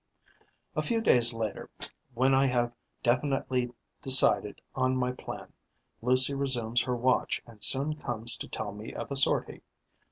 A 0.75 0.81
few 0.81 0.99
days 0.99 1.31
later, 1.31 1.69
when 2.15 2.33
I 2.33 2.47
have 2.47 2.73
definitely 3.03 3.71
decided 4.01 4.59
on 4.73 4.97
my 4.97 5.11
plan, 5.11 5.53
Lucie 6.01 6.33
resumes 6.33 6.81
her 6.81 6.95
watch 6.95 7.39
and 7.45 7.61
soon 7.63 7.97
comes 7.97 8.35
to 8.37 8.47
tell 8.47 8.71
me 8.71 8.95
of 8.95 9.11
a 9.11 9.15
sortie. 9.15 9.61